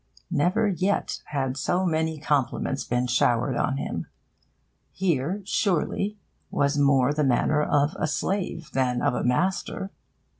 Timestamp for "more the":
6.75-7.23